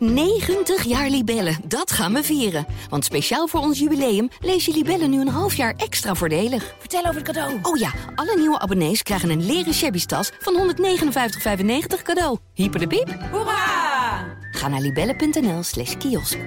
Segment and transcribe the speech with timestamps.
[0.00, 2.66] 90 jaar Libellen, dat gaan we vieren.
[2.88, 6.74] Want speciaal voor ons jubileum lees je Libellen nu een half jaar extra voordelig.
[6.78, 7.58] Vertel over het cadeau.
[7.62, 12.38] Oh ja, alle nieuwe abonnees krijgen een leren shabby tas van 159,95 cadeau.
[12.54, 13.16] Hyper de piep.
[13.30, 14.38] Hoera!
[14.50, 16.38] Ga naar libellen.nl slash kiosk.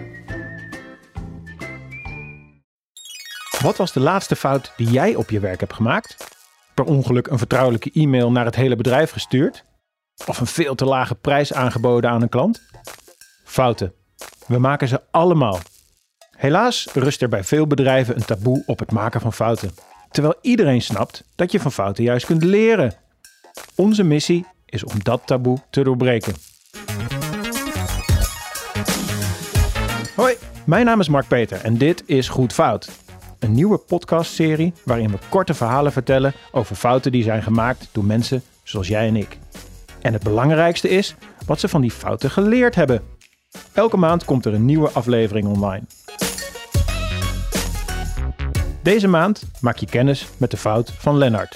[3.61, 6.27] Wat was de laatste fout die jij op je werk hebt gemaakt?
[6.73, 9.63] Per ongeluk een vertrouwelijke e-mail naar het hele bedrijf gestuurd?
[10.25, 12.61] Of een veel te lage prijs aangeboden aan een klant?
[13.53, 13.93] Fouten.
[14.47, 15.59] We maken ze allemaal.
[16.37, 19.71] Helaas rust er bij veel bedrijven een taboe op het maken van fouten.
[20.11, 22.93] Terwijl iedereen snapt dat je van fouten juist kunt leren.
[23.75, 26.33] Onze missie is om dat taboe te doorbreken.
[30.15, 30.35] Hoi,
[30.65, 32.89] mijn naam is Mark Peter en dit is Goed Fout.
[33.39, 38.43] Een nieuwe podcastserie waarin we korte verhalen vertellen over fouten die zijn gemaakt door mensen
[38.63, 39.37] zoals jij en ik.
[40.01, 43.12] En het belangrijkste is wat ze van die fouten geleerd hebben.
[43.73, 45.83] Elke maand komt er een nieuwe aflevering online.
[48.81, 51.55] Deze maand maak je kennis met de fout van Lennart.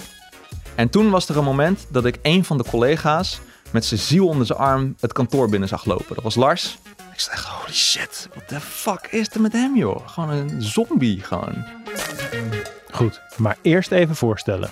[0.76, 3.40] En toen was er een moment dat ik een van de collega's
[3.72, 6.16] met zijn ziel onder zijn arm het kantoor binnen zag lopen.
[6.16, 6.78] Dat was Lars.
[7.14, 10.08] Ik zei, holy shit, what the fuck is er met hem joh?
[10.08, 11.66] Gewoon een zombie gewoon.
[12.92, 14.70] Goed, maar eerst even voorstellen.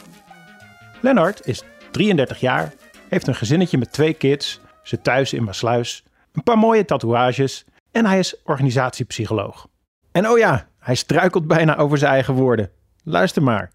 [1.02, 2.73] Lennart is 33 jaar,
[3.09, 6.03] heeft een gezinnetje met twee kids, zit thuis in Maasluis,
[6.36, 9.67] een paar mooie tatoeages en hij is organisatiepsycholoog.
[10.11, 12.69] En oh ja, hij struikelt bijna over zijn eigen woorden.
[13.03, 13.72] Luister maar.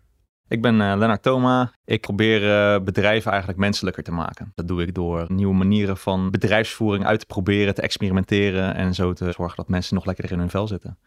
[0.49, 1.73] Ik ben uh, Lennart Thoma.
[1.85, 4.53] Ik probeer uh, bedrijven eigenlijk menselijker te maken.
[4.55, 9.13] Dat doe ik door nieuwe manieren van bedrijfsvoering uit te proberen, te experimenteren en zo
[9.13, 10.99] te zorgen dat mensen nog lekkerder in hun vel zitten.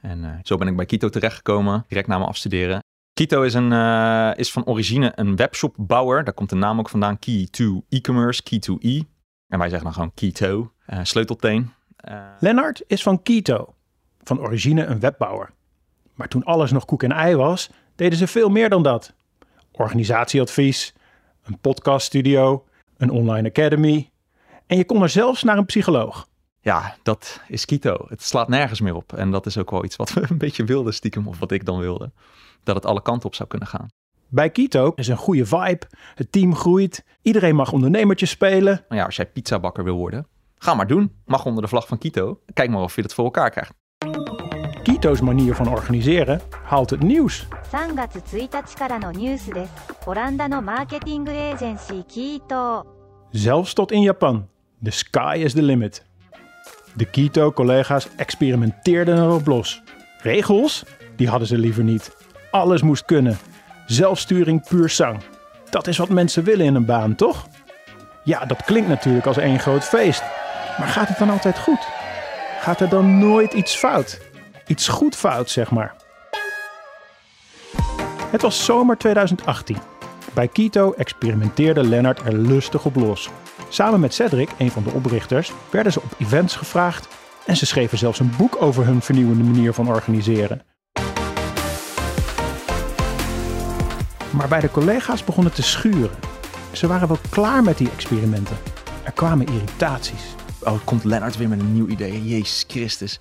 [0.00, 2.80] En uh, zo ben ik bij Kito terechtgekomen, direct na mijn afstuderen.
[3.12, 3.72] Kito is, een,
[4.36, 6.24] is van origine een webshopbouwer.
[6.24, 7.18] Daar komt de naam ook vandaan.
[7.18, 9.02] Key to e-commerce, Key to e.
[9.48, 10.12] En wij zeggen dan gewoon
[10.86, 11.72] Keto, sleutelteen.
[12.40, 13.74] Lennart is van Kito,
[14.22, 15.50] van origine een webbouwer.
[16.14, 19.12] Maar toen alles nog koek en ei was, deden ze veel meer dan dat.
[19.72, 20.94] Organisatieadvies,
[21.44, 22.64] een podcaststudio,
[22.96, 24.10] een online academy.
[24.66, 26.28] En je kon er zelfs naar een psycholoog.
[26.60, 28.06] Ja, dat is Kito.
[28.08, 29.12] Het slaat nergens meer op.
[29.12, 31.64] En dat is ook wel iets wat we een beetje wilden stiekem, of wat ik
[31.64, 32.10] dan wilde.
[32.62, 33.88] Dat het alle kanten op zou kunnen gaan.
[34.28, 38.84] Bij Kito is een goede vibe, het team groeit, iedereen mag ondernemertje spelen.
[38.88, 40.26] Nou ja, als jij pizzabakker wil worden,
[40.57, 41.11] ga maar doen.
[41.25, 42.39] Mag onder de vlag van Kito.
[42.53, 43.73] Kijk maar of je het voor elkaar krijgt.
[44.83, 47.47] Kito's manier van organiseren haalt het nieuws.
[47.71, 49.71] 3月1日からのニュースです。
[50.05, 52.85] オランダのマーケティングエージェンシーキート
[53.31, 54.47] Zelfs tot in Japan.
[54.83, 56.03] The sky is the limit.
[56.93, 59.81] De Kito-collega's experimenteerden erop los.
[60.21, 60.83] Regels?
[61.15, 62.15] Die hadden ze liever niet.
[62.51, 63.37] Alles moest kunnen.
[63.85, 65.19] Zelfsturing puur zang.
[65.69, 67.47] Dat is wat mensen willen in een baan, toch?
[68.23, 70.23] Ja, dat klinkt natuurlijk als één groot feest.
[70.78, 71.88] Maar gaat het dan altijd goed?
[72.60, 74.20] Gaat er dan nooit iets fout?
[74.66, 75.94] Iets goed fout, zeg maar.
[78.30, 79.76] Het was zomer 2018.
[80.32, 83.30] Bij Kito experimenteerde Lennart er lustig op los.
[83.68, 87.08] Samen met Cedric, een van de oprichters, werden ze op events gevraagd
[87.46, 90.62] en ze schreven zelfs een boek over hun vernieuwende manier van organiseren.
[94.30, 96.18] Maar bij de collega's begon het te schuren.
[96.72, 98.56] Ze waren wel klaar met die experimenten.
[99.02, 100.34] Er kwamen irritaties.
[100.66, 102.24] Oh, komt Lennart weer met een nieuw idee.
[102.24, 103.20] Jezus Christus.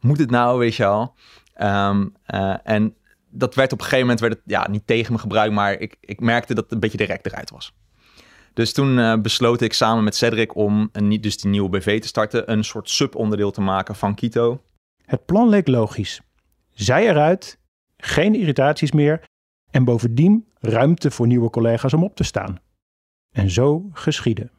[0.00, 1.14] Moet het nou, weet je al?
[1.60, 2.94] Um, uh, en
[3.30, 6.20] dat werd op een gegeven moment werd ja, niet tegen me gebruikt, maar ik, ik
[6.20, 7.74] merkte dat het een beetje direct eruit was.
[8.54, 12.06] Dus toen uh, besloot ik samen met Cedric om een, dus die nieuwe BV te
[12.06, 14.62] starten, een soort subonderdeel te maken van Kito.
[15.04, 16.20] Het plan leek logisch.
[16.74, 17.58] Zij eruit,
[17.96, 19.24] geen irritaties meer
[19.70, 22.60] en bovendien ruimte voor nieuwe collega's om op te staan.
[23.30, 24.50] En zo geschiedde.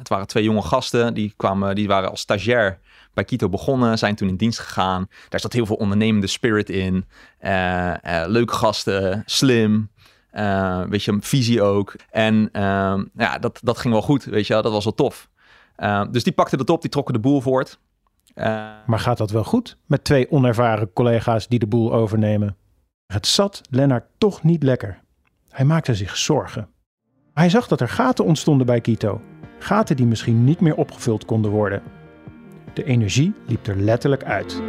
[0.00, 2.78] Het waren twee jonge gasten, die, kwamen, die waren als stagiair
[3.14, 5.08] bij Kito begonnen, zijn toen in dienst gegaan.
[5.28, 7.04] Daar zat heel veel ondernemende spirit in.
[7.40, 9.90] Uh, uh, leuke gasten, slim.
[10.32, 11.94] Uh, weet je, visie ook.
[12.10, 12.48] En
[13.16, 15.28] ja, dat, dat ging wel goed, weet je, dat was wel tof.
[16.10, 17.78] dus die pakten het op, die trokken de boel voort.
[18.86, 22.56] maar gaat dat wel goed met twee onervaren collega's die de boel overnemen?
[23.06, 25.02] Het zat Lennart toch niet lekker.
[25.50, 26.68] Hij maakte zich zorgen.
[27.34, 29.20] Hij zag dat er gaten ontstonden bij Kito.
[29.62, 31.82] Gaten die misschien niet meer opgevuld konden worden.
[32.72, 34.62] De energie liep er letterlijk uit.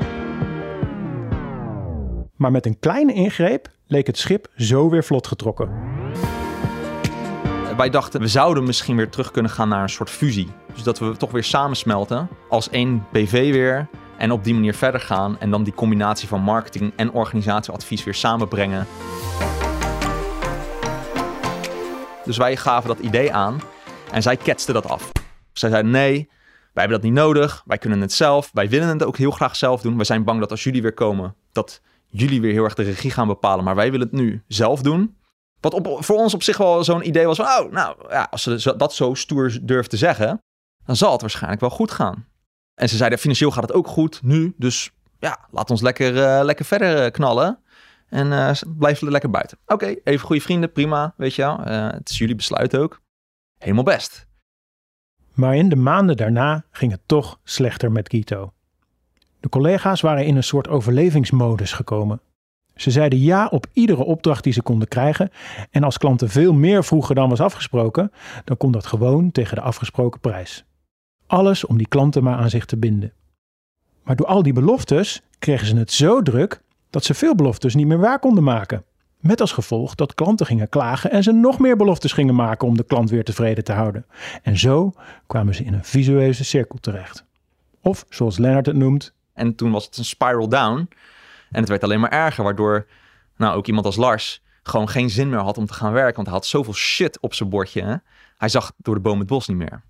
[2.36, 5.70] Maar met een kleine ingreep leek het schip zo weer vlot getrokken.
[7.78, 10.48] Wij dachten, we zouden misschien weer terug kunnen gaan naar een soort fusie.
[10.74, 13.88] Dus dat we toch weer samensmelten als één BV weer.
[14.18, 15.40] En op die manier verder gaan.
[15.40, 18.88] En dan die combinatie van marketing en organisatieadvies weer samenbrengen.
[22.26, 23.60] Dus wij gaven dat idee aan.
[24.12, 25.12] En zij ketste dat af.
[25.54, 26.30] Zij zei: nee,
[26.74, 27.64] Wij hebben dat niet nodig.
[27.66, 28.50] Wij kunnen het zelf.
[28.54, 29.98] Wij willen het ook heel graag zelf doen.
[29.98, 33.12] We zijn bang dat als jullie weer komen, dat jullie weer heel erg de regie
[33.12, 33.64] gaan bepalen.
[33.64, 35.16] Maar wij willen het nu zelf doen.
[35.60, 38.76] Wat voor ons op zich wel zo'n idee was van, oh, nou ja, als ze
[38.78, 40.42] dat zo stoer durft te zeggen,
[40.86, 42.28] dan zal het waarschijnlijk wel goed gaan.
[42.76, 46.44] En ze zeiden, financieel gaat het ook goed nu, dus ja, laat ons lekker, eh,
[46.44, 47.60] lekker verder eh, knallen.
[48.10, 49.58] En uh, blijf lekker buiten.
[49.66, 51.60] Oké, even goede vrienden, prima, weet je wel.
[51.64, 53.02] het is jullie besluit ook.
[53.62, 54.28] Helemaal best.
[55.34, 58.54] Maar in de maanden daarna ging het toch slechter met Guido.
[59.40, 62.22] De collega's waren in een soort overlevingsmodus gekomen.
[62.76, 65.32] Ze zeiden ja op iedere opdracht die ze konden krijgen.
[65.70, 68.12] En als klanten veel meer vroegen dan was afgesproken,
[68.44, 70.66] dan kon dat gewoon tegen de afgesproken prijs.
[71.28, 73.14] Alles om die klanten maar aan zich te binden.
[74.04, 77.88] Maar door al die beloftes kregen ze het zo druk dat ze veel beloftes niet
[77.88, 78.84] meer waar konden maken.
[79.22, 82.78] Met als gevolg dat klanten gingen klagen en ze nog meer beloftes gingen maken om
[82.78, 84.06] de klant weer tevreden te houden.
[84.44, 84.94] En zo
[85.28, 87.26] kwamen ze in een visueuze cirkel terecht.
[87.82, 89.14] Of zoals Leonard het noemt.
[89.34, 90.90] En toen was het een spiral down.
[91.52, 92.88] En het werd alleen maar erger, waardoor
[93.38, 96.16] nou, ook iemand als Lars gewoon geen zin meer had om te gaan werken.
[96.16, 98.02] Want hij had zoveel shit op zijn bordje.
[98.38, 99.84] Hij zag door de boom het bos niet meer.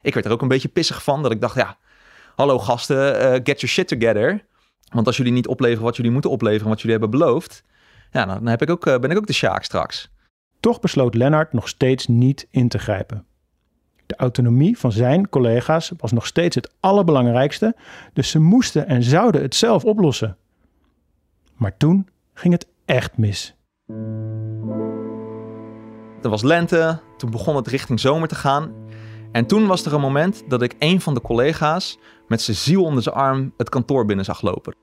[0.00, 1.76] Ik werd er ook een beetje pissig van, dat ik dacht, ja,
[2.34, 4.44] hallo gasten, uh, get your shit together.
[4.92, 7.64] Want als jullie niet opleveren wat jullie moeten opleveren, wat jullie hebben beloofd,
[8.14, 10.10] ja, dan heb ik ook, uh, ben ik ook de Sjaak straks.
[10.60, 13.26] Toch besloot Lennart nog steeds niet in te grijpen.
[14.06, 17.76] De autonomie van zijn collega's was nog steeds het allerbelangrijkste,
[18.12, 20.36] dus ze moesten en zouden het zelf oplossen.
[21.54, 23.54] Maar toen ging het echt mis.
[26.22, 28.72] Er was lente, toen begon het richting zomer te gaan.
[29.32, 32.84] En toen was er een moment dat ik een van de collega's met zijn ziel
[32.84, 34.74] onder zijn arm het kantoor binnen zag lopen.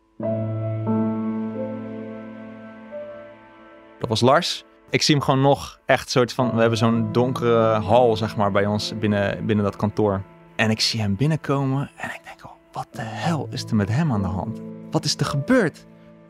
[4.01, 4.63] Dat was Lars.
[4.89, 6.53] Ik zie hem gewoon nog echt soort van.
[6.53, 10.21] We hebben zo'n donkere hal, zeg maar, bij ons binnen, binnen dat kantoor.
[10.55, 13.89] En ik zie hem binnenkomen en ik denk: oh, wat de hel is er met
[13.89, 14.61] hem aan de hand?
[14.91, 15.85] Wat is er gebeurd?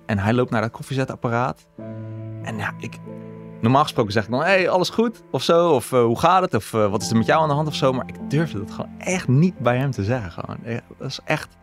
[0.05, 1.67] En hij loopt naar dat koffiezetapparaat.
[2.41, 2.97] En ja, ik,
[3.61, 5.23] normaal gesproken zeg ik dan, hey, alles goed?
[5.31, 6.53] Of zo, of uh, hoe gaat het?
[6.53, 7.93] Of uh, wat is er met jou aan de hand of zo?
[7.93, 10.31] Maar ik durfde dat gewoon echt niet bij hem te zeggen.
[10.31, 10.81] Gewoon.
[10.97, 11.57] Dat is echt...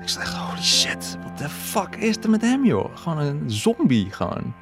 [0.00, 2.96] Ik zeg, holy shit, what the fuck is er met hem, joh?
[2.96, 4.54] Gewoon een zombie, gewoon.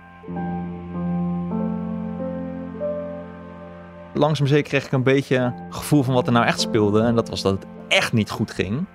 [4.14, 7.02] Langzaam zeker kreeg ik een beetje gevoel van wat er nou echt speelde.
[7.02, 8.86] En dat was dat het echt niet goed ging.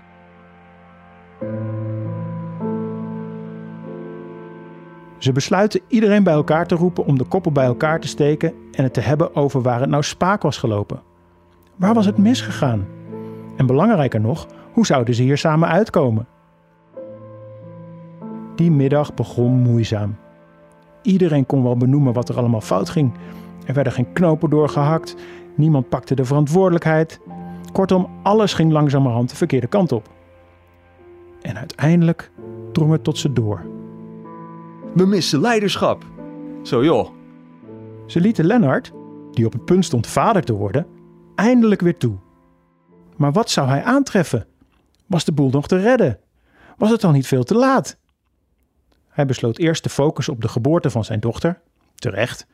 [5.18, 8.84] Ze besluiten iedereen bij elkaar te roepen om de koppen bij elkaar te steken en
[8.84, 11.02] het te hebben over waar het nou spaak was gelopen.
[11.76, 12.88] Waar was het misgegaan?
[13.56, 16.28] En belangrijker nog, hoe zouden ze hier samen uitkomen?
[18.56, 20.16] Die middag begon moeizaam.
[21.02, 23.14] Iedereen kon wel benoemen wat er allemaal fout ging.
[23.66, 25.16] Er werden geen knopen doorgehakt,
[25.56, 27.20] niemand pakte de verantwoordelijkheid.
[27.72, 30.10] Kortom, alles ging langzamerhand de verkeerde kant op.
[31.42, 32.32] En uiteindelijk
[32.72, 33.62] drong het tot ze door.
[34.94, 36.06] We missen leiderschap.
[36.62, 37.10] Zo joh.
[38.06, 38.92] Ze lieten Lennart,
[39.32, 40.88] die op het punt stond vader te worden,
[41.36, 42.16] eindelijk weer toe.
[43.18, 44.48] Maar wat zou hij aantreffen?
[45.08, 46.20] Was de boel nog te redden?
[46.78, 48.01] Was het dan niet veel te laat?
[49.12, 51.62] Hij besloot eerst te focussen op de geboorte van zijn dochter,
[51.96, 52.48] terecht,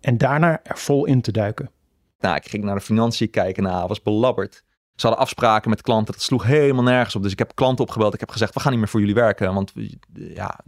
[0.00, 1.70] en daarna er vol in te duiken.
[2.18, 4.64] Nou, ik ging naar de financiën kijken, nou, was belabberd.
[4.94, 7.22] Ze hadden afspraken met klanten, dat sloeg helemaal nergens op.
[7.22, 9.54] Dus ik heb klanten opgebeld, ik heb gezegd, we gaan niet meer voor jullie werken,
[9.54, 9.72] want
[10.14, 10.60] ja,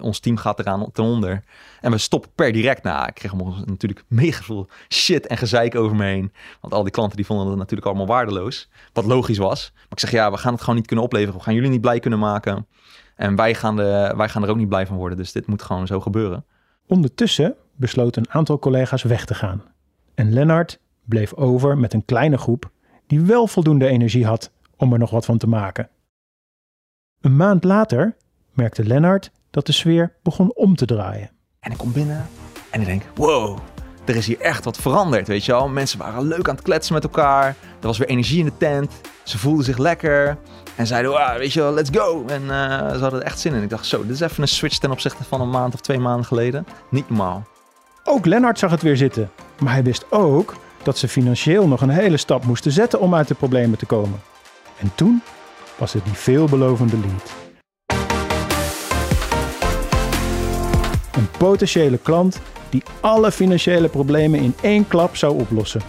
[0.00, 1.44] ons team gaat eraan ten onder.
[1.80, 2.82] En we stoppen per direct.
[2.82, 6.32] Nou, ik kreeg natuurlijk mega veel shit en gezeik over me heen.
[6.60, 9.70] Want al die klanten die vonden het natuurlijk allemaal waardeloos, wat logisch was.
[9.74, 11.80] Maar ik zeg, ja, we gaan het gewoon niet kunnen opleveren, we gaan jullie niet
[11.80, 12.66] blij kunnen maken.
[13.16, 15.62] En wij gaan, de, wij gaan er ook niet blij van worden, dus dit moet
[15.62, 16.44] gewoon zo gebeuren.
[16.86, 19.62] Ondertussen besloten een aantal collega's weg te gaan.
[20.14, 22.70] En Lennart bleef over met een kleine groep
[23.06, 25.88] die wel voldoende energie had om er nog wat van te maken.
[27.20, 28.16] Een maand later
[28.52, 31.30] merkte Lennart dat de sfeer begon om te draaien.
[31.60, 32.26] En ik kom binnen
[32.70, 33.58] en ik denk: wow,
[34.04, 35.28] er is hier echt wat veranderd.
[35.28, 37.46] Weet je wel, mensen waren leuk aan het kletsen met elkaar.
[37.80, 38.92] Er was weer energie in de tent.
[39.22, 40.36] Ze voelden zich lekker.
[40.76, 42.24] En zeiden: ah, weet je wel, let's go.
[42.26, 42.48] En uh,
[42.92, 43.62] ze hadden echt zin in.
[43.62, 45.98] Ik dacht: zo, dit is even een switch ten opzichte van een maand of twee
[45.98, 46.66] maanden geleden.
[46.88, 47.46] Niet normaal.
[48.04, 49.30] Ook Lennart zag het weer zitten.
[49.58, 53.28] Maar hij wist ook dat ze financieel nog een hele stap moesten zetten om uit
[53.28, 54.22] de problemen te komen.
[54.78, 55.22] En toen
[55.76, 57.32] was het die veelbelovende lead.
[61.12, 65.80] Een potentiële klant die alle financiële problemen in één klap zou oplossen.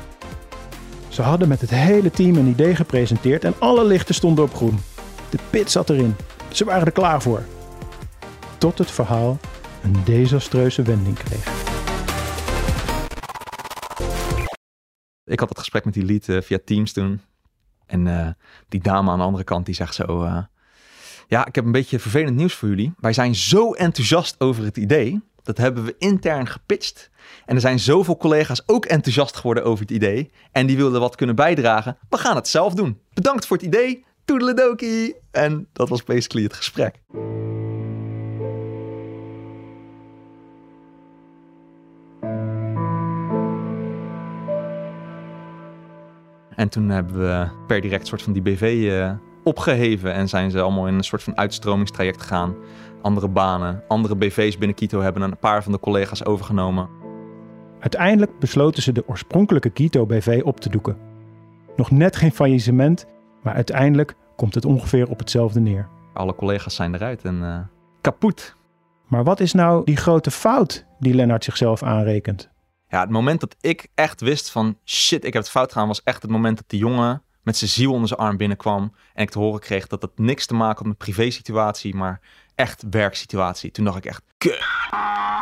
[1.14, 4.80] Ze hadden met het hele team een idee gepresenteerd en alle lichten stonden op groen.
[5.30, 6.16] De pit zat erin.
[6.52, 7.44] Ze waren er klaar voor.
[8.58, 9.40] Tot het verhaal
[9.84, 11.46] een desastreuze wending kreeg.
[15.24, 17.22] Ik had het gesprek met die lead uh, via Teams toen.
[17.86, 18.30] En eh,
[18.68, 20.24] die dame aan de andere kant die zegt zo...
[20.24, 20.44] eh,
[21.28, 22.94] ja, ik heb een beetje vervelend nieuws voor jullie.
[22.98, 25.22] Wij zijn zo enthousiast over het idee.
[25.44, 27.10] Dat hebben we intern gepitcht.
[27.46, 30.32] En er zijn zoveel collega's ook enthousiast geworden over het idee.
[30.52, 31.98] En die wilden wat kunnen bijdragen.
[32.10, 33.00] We gaan het zelf doen.
[33.14, 34.06] Bedankt voor het idee.
[34.26, 35.16] Toedeledokie.
[35.32, 36.96] En dat was basically het gesprek.
[46.56, 49.12] En toen hebben we per direct soort van die BV eh,
[49.44, 50.14] opgeheven.
[50.14, 52.56] En zijn ze allemaal in een soort van uitstromingstraject gegaan.
[53.04, 56.90] Andere banen, andere BV's binnen Quito hebben een paar van de collega's overgenomen.
[57.80, 60.98] Uiteindelijk besloten ze de oorspronkelijke Quito BV op te doeken.
[61.76, 63.06] Nog net geen faillissement,
[63.42, 65.88] maar uiteindelijk komt het ongeveer op hetzelfde neer.
[66.14, 67.60] Alle collega's zijn eruit en eh
[68.02, 68.56] kapot.
[69.08, 72.50] Maar wat is nou die grote fout die Lennart zichzelf aanrekent?
[72.88, 76.04] Ja, het moment dat ik echt wist van shit, ik heb het fout gedaan, was
[76.04, 78.94] echt het moment dat die jongen met zijn ziel onder zijn arm binnenkwam.
[79.14, 82.20] En ik te horen kreeg dat het niks te maken had met privé-situatie, maar
[82.56, 83.72] echt werksituatie.
[83.72, 84.22] Toen dacht ik echt.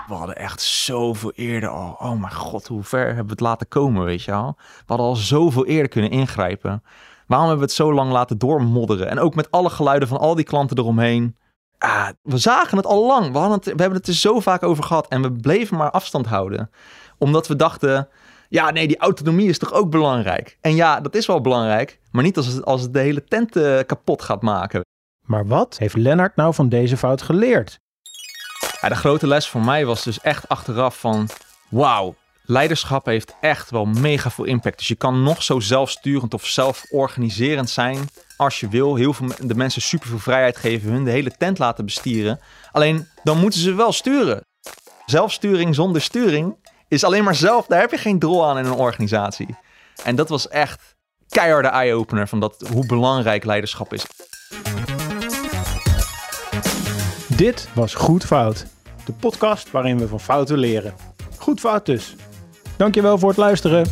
[0.08, 1.96] We hadden echt zoveel eerder al.
[2.00, 4.56] Oh mijn god, hoe ver hebben we het laten komen, weet je wel?
[4.58, 6.84] We hadden al zoveel eerder kunnen ingrijpen.
[7.28, 9.08] Waarom hebben we het zo lang laten doormodderen?
[9.08, 11.38] En ook met alle geluiden van al die klanten eromheen.
[11.78, 13.32] Ah, we zagen het al lang.
[13.32, 15.08] We, hadden we hebben het er zo vaak over gehad.
[15.08, 16.70] En we bleven maar afstand houden.
[17.18, 18.10] Omdat we dachten,
[18.50, 20.58] ja, nee, die autonomie is toch ook belangrijk?
[20.62, 22.00] En ja, dat is wel belangrijk.
[22.12, 24.82] Maar niet als het, als het de hele tent eh, kapot gaat maken.
[25.22, 27.80] Maar wat heeft Lennart nou van deze fout geleerd?
[28.82, 31.30] De grote les voor mij was dus echt achteraf van...
[31.70, 34.78] Wauw, leiderschap heeft echt wel mega veel impact.
[34.78, 38.96] Dus je kan nog zo zelfsturend of zelforganiserend zijn als je wil.
[38.96, 42.40] Heel veel de mensen super veel vrijheid geven, hun de hele tent laten bestieren.
[42.72, 44.46] Alleen dan moeten ze wel sturen.
[45.06, 46.56] Zelfsturing zonder sturing
[46.88, 47.66] is alleen maar zelf.
[47.66, 49.58] Daar heb je geen drol aan in een organisatie.
[50.04, 50.96] En dat was echt
[51.30, 54.06] keiharde eye-opener van dat, hoe belangrijk leiderschap is.
[57.42, 58.66] Dit was Goed Fout,
[59.06, 60.94] de podcast waarin we van fouten leren.
[61.38, 62.16] Goed fout dus.
[62.78, 63.86] Dankjewel voor het luisteren.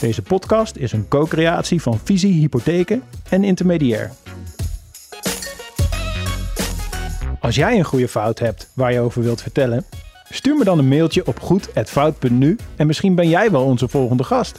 [0.00, 4.10] Deze podcast is een co-creatie van Visie Hypotheken en Intermediair.
[7.40, 9.84] Als jij een goede fout hebt waar je over wilt vertellen,
[10.30, 14.58] stuur me dan een mailtje op goed@fout.nu en misschien ben jij wel onze volgende gast.